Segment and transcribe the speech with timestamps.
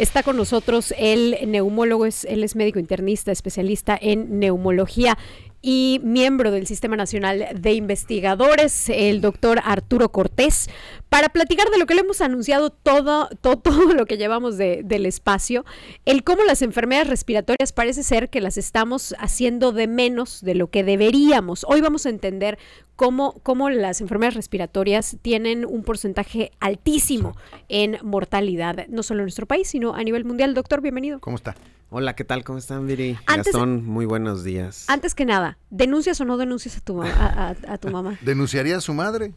[0.00, 5.18] Está con nosotros el neumólogo, es, él es médico internista, especialista en neumología
[5.62, 10.70] y miembro del Sistema Nacional de Investigadores, el doctor Arturo Cortés,
[11.08, 14.82] para platicar de lo que le hemos anunciado todo, todo, todo lo que llevamos de,
[14.84, 15.64] del espacio,
[16.06, 20.70] el cómo las enfermedades respiratorias parece ser que las estamos haciendo de menos de lo
[20.70, 21.64] que deberíamos.
[21.68, 22.58] Hoy vamos a entender
[22.96, 27.36] cómo, cómo las enfermedades respiratorias tienen un porcentaje altísimo
[27.68, 30.54] en mortalidad, no solo en nuestro país, sino a nivel mundial.
[30.54, 31.20] Doctor, bienvenido.
[31.20, 31.54] ¿Cómo está?
[31.92, 32.44] Hola, ¿qué tal?
[32.44, 33.18] ¿Cómo están, Viri?
[33.26, 34.84] Antes- Gastón, muy buenos días.
[34.88, 38.16] Antes que nada, ¿denuncias o no denuncias a tu, a, a- a tu mamá?
[38.22, 39.32] ¿Denunciaría a su madre?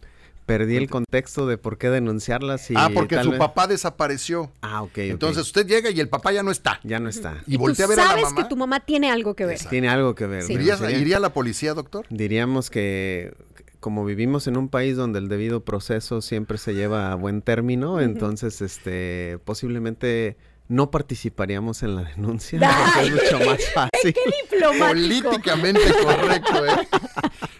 [0.45, 4.51] Perdí el contexto de por qué denunciarlas y ah, porque tal su vez- papá desapareció.
[4.61, 4.97] Ah, ok.
[4.99, 6.79] Entonces usted llega y el papá ya no está.
[6.83, 7.41] Ya no está.
[7.47, 8.43] Y tú voltea a ver a la sabes mamá.
[8.43, 9.53] que tu mamá tiene algo que ver.
[9.53, 9.69] Exacto.
[9.71, 10.43] Tiene algo que ver.
[10.43, 10.53] Sí.
[10.53, 12.05] ¿Iría, Sería- iría a la policía, doctor?
[12.09, 13.33] Diríamos que
[13.79, 17.99] como vivimos en un país donde el debido proceso siempre se lleva a buen término,
[18.01, 22.59] entonces este posiblemente no participaríamos en la denuncia.
[23.01, 24.15] Es mucho más fácil.
[24.51, 24.87] Diplomático.
[24.87, 26.87] Políticamente correcto, ¿eh?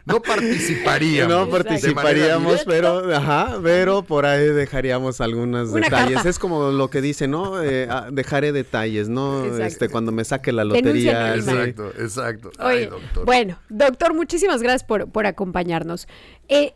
[0.06, 1.30] No participaríamos.
[1.34, 6.16] No participaríamos, pero, ajá, pero por ahí dejaríaamos algunos Una detalles.
[6.16, 6.30] carta.
[6.30, 7.62] Es como lo que dice, ¿no?
[7.62, 9.44] Eh, ah, dejaré detalles, ¿no?
[9.46, 9.64] Exacto.
[9.66, 11.34] Este, cuando me saque la lotería.
[11.34, 11.40] sí.
[11.50, 12.52] Exacto, exacto.
[12.58, 13.26] Ay, doctor.
[13.26, 16.08] bueno, doctor, muchísimas gracias por, por acompañarnos.
[16.48, 16.74] Eh,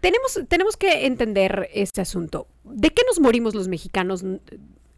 [0.00, 2.46] tenemos, tenemos que entender este asunto.
[2.64, 4.24] ¿De qué nos morimos los mexicanos,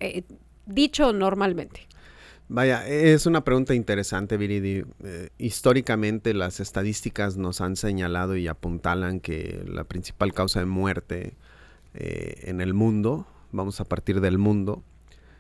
[0.01, 0.23] eh,
[0.75, 1.87] dicho normalmente?
[2.53, 4.83] Vaya, es una pregunta interesante, Viridi.
[5.05, 11.37] Eh, históricamente las estadísticas nos han señalado y apuntalan que la principal causa de muerte
[11.95, 14.83] eh, en el mundo, vamos a partir del mundo,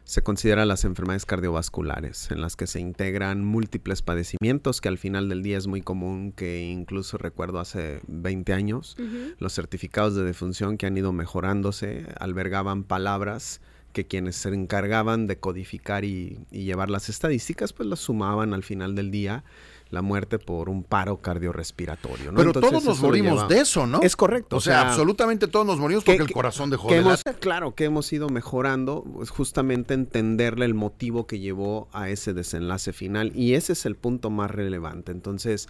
[0.05, 5.28] se considera las enfermedades cardiovasculares, en las que se integran múltiples padecimientos, que al final
[5.28, 8.97] del día es muy común que incluso recuerdo hace 20 años,
[9.39, 13.61] los certificados de defunción que han ido mejorándose albergaban palabras
[13.92, 18.62] que quienes se encargaban de codificar y, y llevar las estadísticas, pues las sumaban al
[18.62, 19.44] final del día
[19.91, 22.30] la muerte por un paro cardiorrespiratorio.
[22.30, 22.36] ¿no?
[22.36, 24.01] Pero Entonces, todos nos morimos de eso, ¿no?
[24.02, 24.56] Es correcto.
[24.56, 27.74] O sea, absolutamente todos nos morimos que- porque el corazón dejó que de hemos, claro,
[27.74, 33.33] que hemos ido mejorando, pues justamente entenderle el motivo que llevó a ese desenlace final.
[33.34, 35.11] Y ese es el punto más relevante.
[35.11, 35.68] Entonces,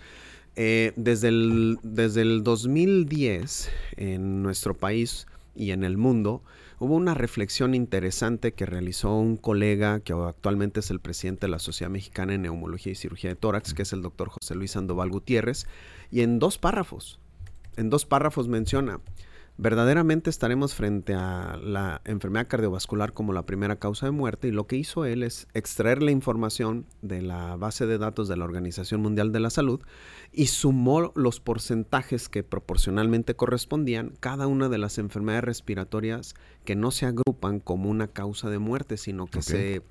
[0.54, 6.42] eh, desde, el, desde el 2010 en nuestro país y en el mundo,
[6.80, 11.58] hubo una reflexión interesante que realizó un colega que actualmente es el presidente de la
[11.58, 15.10] Sociedad Mexicana de Neumología y Cirugía de Tórax, que es el doctor José Luis Sandoval
[15.10, 15.66] Gutiérrez,
[16.10, 17.20] y en dos párrafos,
[17.76, 19.00] en dos párrafos menciona,
[19.58, 24.66] verdaderamente estaremos frente a la enfermedad cardiovascular como la primera causa de muerte y lo
[24.66, 29.02] que hizo él es extraer la información de la base de datos de la Organización
[29.02, 29.80] Mundial de la Salud
[30.32, 36.34] y sumó los porcentajes que proporcionalmente correspondían cada una de las enfermedades respiratorias
[36.64, 39.82] que no se agrupan como una causa de muerte, sino que se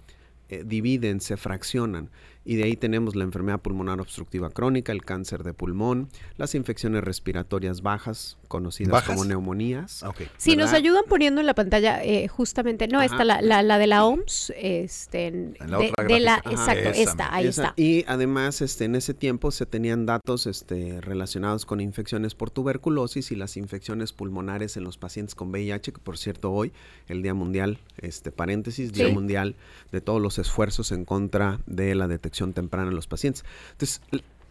[0.50, 2.09] eh, dividen, se fraccionan.
[2.49, 7.03] Y de ahí tenemos la enfermedad pulmonar obstructiva crónica, el cáncer de pulmón, las infecciones
[7.03, 9.09] respiratorias bajas, conocidas ¿Bajas?
[9.09, 10.03] como neumonías.
[10.37, 13.05] Si nos ayudan poniendo en la pantalla, eh, justamente, no, Ajá.
[13.05, 16.33] está la, la, la de la OMS, este, en- la de, otra de la.
[16.43, 16.49] Ajá.
[16.49, 17.73] exacto, Esa, esta, ahí Esa- está.
[17.79, 23.31] Y además, este, en ese tiempo se tenían datos este, relacionados con infecciones por tuberculosis
[23.31, 26.71] y las infecciones pulmonares en los pacientes con VIH, que por cierto hoy,
[27.09, 29.13] el Día Mundial, este paréntesis, Día Sí.
[29.13, 29.55] Mundial
[29.91, 33.44] de todos los esfuerzos en contra de la detección temprana en los pacientes.
[33.72, 34.01] Entonces,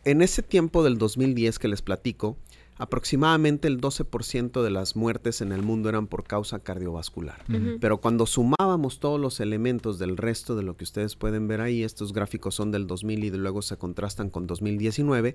[0.04, 2.36] en ese tiempo del 2010 que les platico,
[2.78, 7.44] aproximadamente el 12% de las muertes en el mundo eran por causa cardiovascular.
[7.80, 11.82] Pero cuando sumábamos todos los elementos del resto de lo que ustedes pueden ver ahí,
[11.82, 15.34] estos gráficos son del 2000 y luego se contrastan con 2019,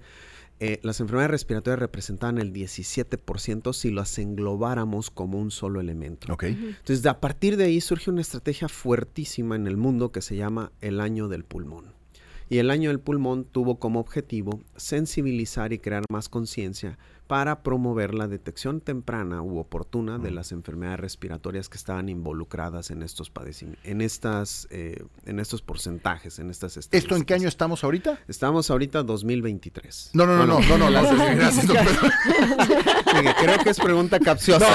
[0.59, 6.27] eh, las enfermedades respiratorias representaban el 17% si las englobáramos como un solo elemento.
[6.41, 10.71] Entonces, a partir de ahí surge una estrategia fuertísima en el mundo que se llama
[10.81, 12.02] el año del pulmón.
[12.49, 18.13] Y el año del pulmón tuvo como objetivo sensibilizar y crear más conciencia para promover
[18.13, 23.85] la detección temprana u oportuna de las enfermedades respiratorias que estaban involucradas en estos padecimientos,
[23.89, 27.39] en estas, eh, en estos porcentajes, en estas ¿Esto en qué estadísticas.
[27.39, 28.19] año estamos ahorita?
[28.27, 30.11] Estamos ahorita 2023.
[30.13, 31.01] No, no, no, no, no, no, no,
[31.35, 31.65] gracias.
[31.65, 34.67] Fíjate, Creo que es pregunta capciosa.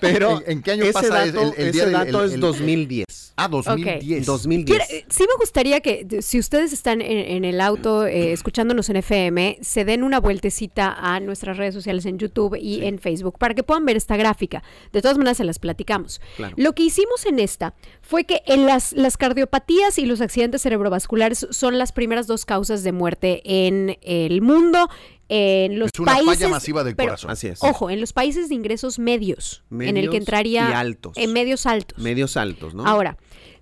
[0.00, 2.28] Pero ¿En- en qué año ese pasa el- dato, el ese día del- dato el-
[2.28, 3.06] es el- 2010.
[3.38, 4.24] Ah, 2010.
[4.24, 4.78] 2010.
[4.88, 8.96] Quiero- sí me gustaría que si ustedes están en, en el auto eh, escuchándonos en
[8.96, 13.52] FM, se den una vueltecita a nuestras redes sociales en YouTube y en Facebook para
[13.54, 14.62] que puedan ver esta gráfica.
[14.92, 16.20] De todas maneras se las platicamos.
[16.36, 16.54] Claro.
[16.56, 17.74] Lo que hicimos en esta
[18.06, 22.82] fue que en las, las cardiopatías y los accidentes cerebrovasculares son las primeras dos causas
[22.84, 24.88] de muerte en el mundo.
[25.28, 27.30] en los Es una países falla masiva del pero, corazón.
[27.32, 27.58] Así es.
[27.62, 31.14] Ojo, en los países de ingresos medios, en el que entraría y altos.
[31.16, 31.98] en medios altos.
[31.98, 32.86] Medios altos, ¿no?
[32.86, 33.16] Ahora,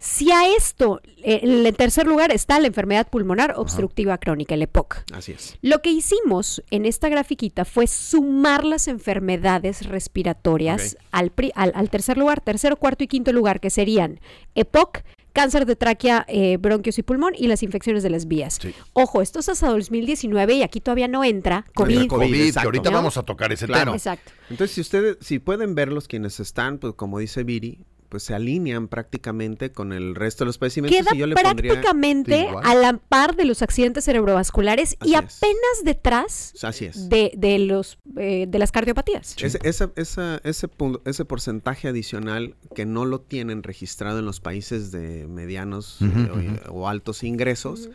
[0.06, 4.60] si a esto, eh, en el tercer lugar está la enfermedad pulmonar obstructiva crónica, el
[4.62, 4.96] EPOC.
[5.14, 5.56] Así es.
[5.62, 11.88] Lo que hicimos en esta grafiquita fue sumar las enfermedades respiratorias al, pri- al- al
[11.88, 14.20] tercer lugar, tercero, cuarto y quinto lugar, que serían
[14.54, 14.98] EPOC,
[15.32, 18.58] cáncer de tráquea, eh, bronquios y pulmón y las infecciones de las vías.
[18.60, 18.74] Sí.
[18.92, 21.98] Ojo, esto es hasta 2019 y aquí todavía no entra COVID.
[22.02, 22.68] El COVID, que exacto.
[22.68, 22.96] ahorita ¿No?
[22.98, 23.84] vamos a tocar ese Claro.
[23.84, 23.96] tema.
[23.96, 24.30] Exacto.
[24.50, 27.80] Entonces, si ustedes, si pueden verlos quienes están, pues como dice Viri,
[28.14, 31.72] pues se alinean prácticamente con el resto de los padecimientos Queda y yo le pondría
[31.72, 35.18] prácticamente a la par de los accidentes cerebrovasculares y es.
[35.18, 37.08] apenas detrás así es.
[37.08, 39.34] de, de los eh, de las cardiopatías.
[39.42, 44.38] Ese, esa- esa- ese, pu- ese porcentaje adicional que no lo tienen registrado en los
[44.38, 47.90] países de medianos eh, o, o altos ingresos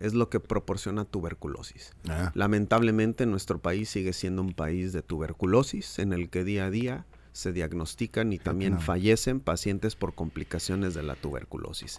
[0.00, 1.92] es lo que proporciona tuberculosis.
[2.08, 2.32] Ah.
[2.34, 7.06] Lamentablemente nuestro país sigue siendo un país de tuberculosis en el que día a día
[7.32, 8.80] se diagnostican y también no.
[8.80, 11.98] fallecen pacientes por complicaciones de la tuberculosis.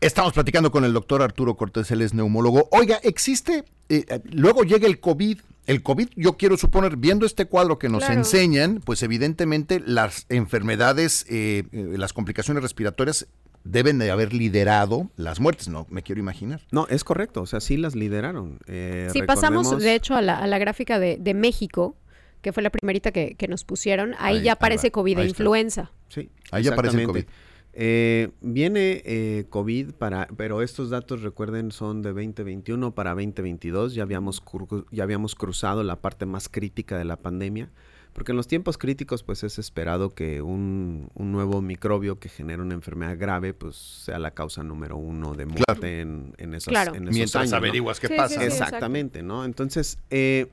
[0.00, 2.68] Estamos platicando con el doctor Arturo Cortés, él es neumólogo.
[2.72, 5.38] Oiga, existe, eh, luego llega el COVID.
[5.66, 8.14] El COVID, yo quiero suponer, viendo este cuadro que nos Claro.
[8.18, 13.28] enseñan, pues evidentemente las enfermedades, eh, eh, las complicaciones respiratorias
[13.62, 16.62] deben de haber liderado las muertes, no me quiero imaginar.
[16.72, 18.58] No, es correcto, o sea, sí las lideraron.
[18.66, 21.94] Eh, Sí, pasamos de hecho a la, a la gráfica de, de México,
[22.42, 24.14] que fue la primerita que, que nos pusieron.
[24.18, 25.90] Ahí, ya aparece COVID ahí influenza.
[26.08, 27.32] Sí, Ahí aparece el exactamente.
[27.74, 33.94] Eh, viene eh, COVID para, pero estos datos recuerden son de 2021 para 2022.
[33.94, 34.42] Ya habíamos
[34.90, 37.70] ya habíamos cruzado la parte más crítica de la pandemia,
[38.12, 42.62] porque en los tiempos críticos pues es esperado que un, un nuevo microbio que genera
[42.62, 46.94] una enfermedad grave pues sea la causa número uno de muerte en, en esos, Claro.
[46.94, 47.56] en esos Mientras años, ¿no?
[47.56, 48.28] averiguas qué Sí, pasa.
[48.28, 48.40] sí, ¿no?
[48.42, 48.46] sí.
[48.48, 49.46] Exactamente, ¿no?
[49.46, 50.48] Entonces, eh,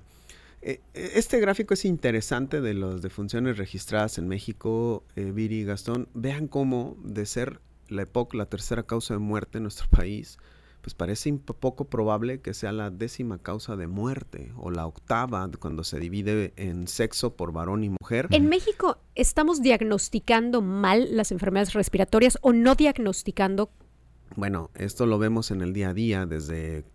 [0.62, 6.10] este gráfico es interesante de las defunciones registradas en México, eh, Viri y Gastón.
[6.14, 10.38] Vean cómo de ser la EPOC la tercera causa de muerte en nuestro país,
[10.82, 15.84] pues parece poco probable que sea la décima causa de muerte o la octava cuando
[15.84, 18.28] se divide en sexo por varón y mujer.
[18.32, 23.72] En México, ¿estamos diagnosticando mal las enfermedades respiratorias o no diagnosticando?
[24.36, 26.86] Bueno, esto lo vemos en el día a día desde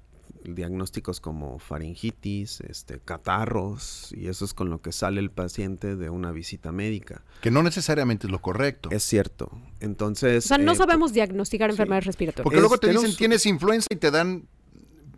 [0.44, 6.10] diagnósticos como faringitis, este, catarros, y eso es con lo que sale el paciente de
[6.10, 7.22] una visita médica.
[7.40, 8.88] Que no necesariamente es lo correcto.
[8.92, 9.50] Es cierto.
[9.80, 10.44] Entonces.
[10.44, 12.44] O sea, no eh, sabemos diagnosticar enfermedades respiratorias.
[12.44, 14.46] Porque luego te tenemos- dicen tienes influenza y te dan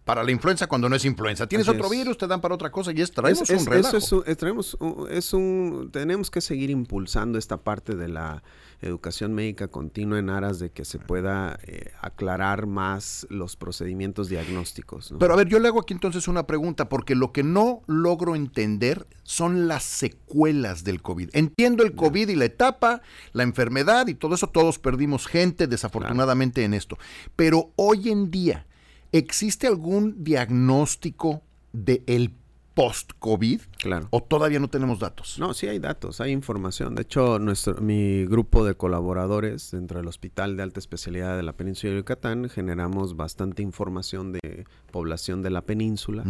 [0.06, 1.48] para la influenza cuando no es influenza.
[1.48, 1.98] Tienes Así otro es.
[1.98, 3.88] virus, te dan para otra cosa y es traemos es- es- un relajo.
[3.88, 8.06] Eso es un, es- traemos un- es un- tenemos que seguir impulsando esta parte de
[8.06, 8.44] la
[8.82, 15.10] educación médica continua en aras de que se pueda eh, aclarar más los procedimientos diagnósticos.
[15.10, 15.18] ¿no?
[15.18, 18.36] Pero a ver, yo le hago aquí entonces una pregunta, porque lo que no logro
[18.36, 21.30] entender son las secuelas del COVID.
[21.32, 23.02] Entiendo el COVID y la etapa,
[23.32, 26.96] la enfermedad y todo eso, todos perdimos gente desafortunadamente en esto.
[27.34, 28.66] Pero hoy en día,
[29.12, 31.42] ¿existe algún diagnóstico
[31.72, 32.32] del
[32.74, 33.62] post-COVID?
[33.78, 34.08] Claro.
[34.10, 35.38] ¿O todavía no tenemos datos?
[35.38, 36.94] No, sí hay datos, hay información.
[36.94, 41.54] De hecho, nuestro, mi grupo de colaboradores dentro del Hospital de Alta Especialidad de la
[41.54, 46.24] Península de Yucatán generamos bastante información de población de la península.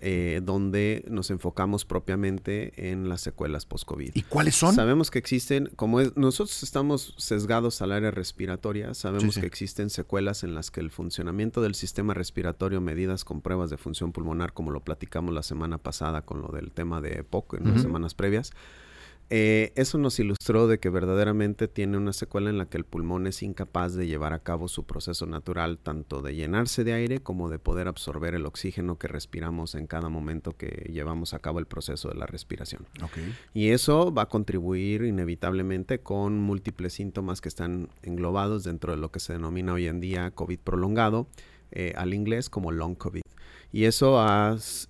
[0.00, 4.10] Eh, donde nos enfocamos propiamente en las secuelas post-COVID.
[4.14, 4.74] ¿Y cuáles son?
[4.74, 9.40] Sabemos que existen, como es- nosotros estamos sesgados al área respiratoria, sabemos Sí, sí.
[9.40, 13.76] que existen secuelas en las que el funcionamiento del sistema respiratorio, medidas con pruebas de
[13.76, 17.72] función pulmonar, como lo platicamos la semana pasada con lo del tema de EPOC en
[17.72, 18.52] las semanas previas,
[19.30, 23.26] eh, eso nos ilustró de que verdaderamente tiene una secuela en la que el pulmón
[23.26, 27.50] es incapaz de llevar a cabo su proceso natural, tanto de llenarse de aire como
[27.50, 31.66] de poder absorber el oxígeno que respiramos en cada momento que llevamos a cabo el
[31.66, 32.86] proceso de la respiración.
[33.02, 33.18] Ok.
[33.52, 39.10] Y eso va a contribuir inevitablemente con múltiples síntomas que están englobados dentro de lo
[39.10, 41.28] que se denomina hoy en día COVID prolongado,
[41.70, 43.20] eh, al inglés como long COVID.
[43.72, 44.18] Y eso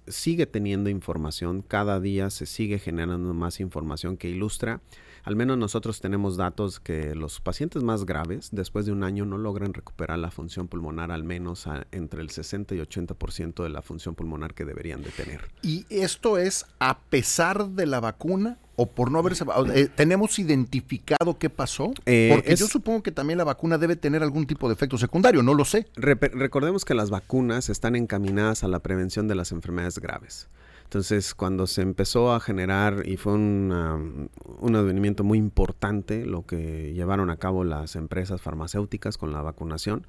[0.06, 4.80] sigue teniendo información, cada día se sigue generando más información que ilustra.
[5.24, 9.36] Al menos nosotros tenemos datos que los pacientes más graves, después de un año, no
[9.36, 13.82] logran recuperar la función pulmonar al menos a- entre el 60 y 80% de la
[13.82, 15.40] función pulmonar que deberían de tener.
[15.60, 19.44] ¿Y esto es a pesar de la vacuna o por no haberse...
[19.74, 21.92] eh, ¿Tenemos identificado qué pasó?
[22.06, 24.96] Eh, Porque es- yo supongo que también la vacuna debe tener algún tipo de efecto
[24.96, 25.88] secundario, no lo sé.
[25.96, 30.48] Recordemos que las vacunas están encaminadas a la prevención de las enfermedades graves.
[30.84, 36.92] Entonces, cuando se empezó a generar, y fue una- un advenimiento muy importante lo que
[36.94, 40.06] llevaron a cabo las empresas farmacéuticas con la vacunación,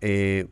[0.00, 0.46] eh,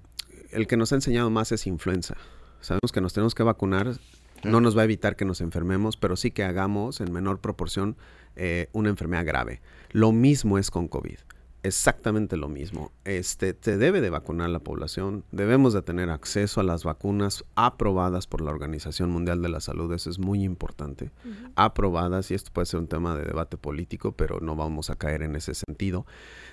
[0.53, 2.17] el que nos ha enseñado más es influenza.
[2.61, 3.97] Sabemos que nos tenemos que vacunar
[4.45, 7.97] No nos va a evitar que nos enfermemos, pero sí que hagamos en menor proporción
[8.37, 9.61] eh, una enfermedad grave.
[9.91, 11.17] Lo mismo es con COVID.
[11.67, 12.93] Exactamente lo mismo.
[13.05, 18.29] Este, se debe de vacunar la población, debemos de tener acceso a las vacunas aprobadas
[18.29, 21.11] por la Organización Mundial de la Salud, eso es muy importante,
[21.57, 25.23] aprobadas, y esto puede ser un tema de debate político, pero no vamos a caer
[25.23, 26.07] en ese sentido,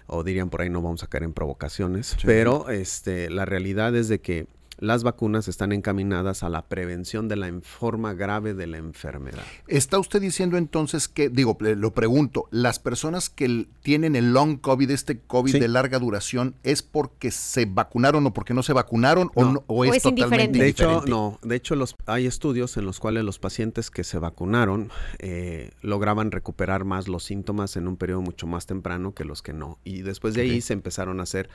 [0.07, 4.07] o dirían por ahí no vamos a caer en provocaciones, pero este, la realidad es
[4.07, 4.47] de que
[4.83, 9.43] las vacunas están encaminadas a la prevención de la forma grave de la enfermedad.
[9.67, 14.91] ¿Está usted diciendo entonces que, digo, lo pregunto, las personas que tienen el long COVID,
[14.91, 19.85] este COVID de larga duración, es porque se vacunaron o porque no se vacunaron o,
[19.85, 23.89] es, totalmente De hecho, no, de hecho los, hay estudios en los cuales los pacientes
[23.89, 29.13] que se vacunaron eh, lograban recuperar más los síntomas en un periodo mucho más temprano
[29.13, 29.79] que los que no.
[29.85, 31.49] Y después de ahí se empezaron a hacer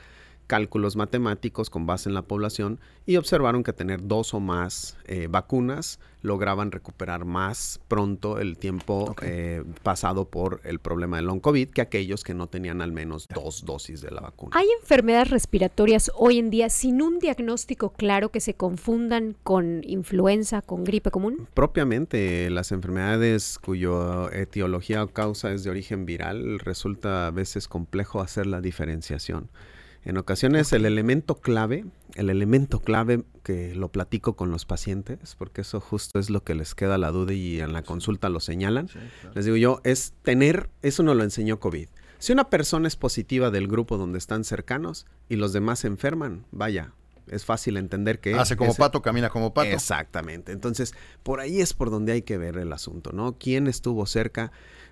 [0.49, 5.27] cálculos matemáticos con base en la población y observaron que tener dos o más eh,
[5.29, 11.69] vacunas lograban recuperar más pronto el tiempo eh, pasado por el problema del long COVID
[11.69, 14.51] que aquellos que no tenían al menos dos dosis de la vacuna.
[14.55, 20.63] ¿Hay enfermedades respiratorias hoy en día sin un diagnóstico claro que se confundan con influenza,
[20.63, 21.47] con gripe común?
[21.53, 28.19] Propiamente, las enfermedades cuya etiología o causa es de origen viral resulta a veces complejo
[28.19, 29.47] hacer la diferenciación.
[30.03, 35.61] En ocasiones el elemento clave, el elemento clave que lo platico con los pacientes, porque
[35.61, 38.89] eso justo es lo que les queda la duda y en la consulta lo señalan,
[39.35, 41.89] les digo yo, es tener, eso no lo enseñó COVID.
[42.17, 46.45] Si una persona es positiva del grupo donde están cercanos y los demás se enferman,
[46.51, 46.93] vaya,
[47.27, 48.35] es fácil entender que...
[48.35, 49.69] Hace como pato, camina como pato.
[49.69, 50.51] Exactamente.
[50.51, 53.37] Entonces, por ahí es por donde hay que ver el asunto, ¿no?
[53.37, 54.51] ¿Quién estuvo cerca?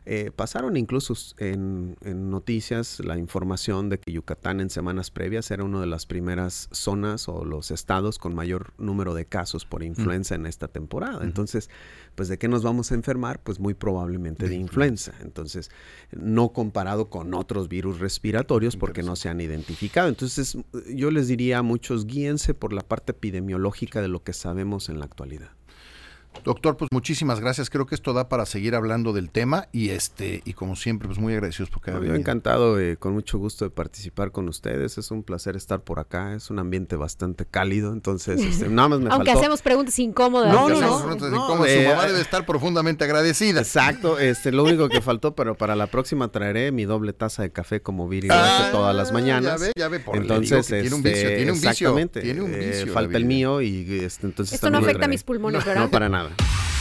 [0.09, 5.81] Eh, pasaron incluso en, noticias la información de que Yucatán en semanas previas era una
[5.81, 10.45] de las primeras zonas o los estados con mayor número de casos por influenza en
[10.45, 11.25] esta temporada.
[11.25, 11.69] Entonces,
[12.15, 13.43] pues de qué nos vamos a enfermar?
[13.43, 15.13] Pues muy probablemente de, influenza.
[15.19, 15.71] Entonces,
[16.11, 20.07] no comparado con otros virus respiratorios porque no se han identificado.
[20.07, 20.57] Entonces,
[20.89, 24.99] yo les diría a muchos, guíense por la parte epidemiológica de lo que sabemos en
[24.99, 25.51] la actualidad.
[26.43, 27.69] Doctor, pues muchísimas gracias.
[27.69, 31.19] Creo que esto da para seguir hablando del tema y este y como siempre, pues
[31.19, 34.97] muy agradecidos porque Me encantado, eh, con mucho gusto de participar con ustedes.
[34.97, 36.33] Es un placer estar por acá.
[36.33, 40.53] Es un ambiente bastante cálido, entonces este, nada más me Aunque hacemos preguntas incómodas.
[40.53, 40.99] No, no, no.
[41.17, 43.61] Su mamá debe estar profundamente agradecida.
[43.61, 44.19] Exacto.
[44.19, 47.81] Este, lo único que faltó, pero para la próxima traeré mi doble taza de café
[47.81, 49.59] como Viri ah, todas las mañanas.
[49.59, 49.99] Ya ve, ya ve.
[49.99, 51.69] Por entonces, tiene un vicio, tiene un vicio.
[51.69, 52.21] Exactamente.
[52.21, 52.93] Tiene un vicio.
[52.93, 54.55] falta el mío y este, entonces.
[54.55, 55.83] Esto no afecta a mis pulmones, ¿verdad?
[55.83, 56.76] No para Nada.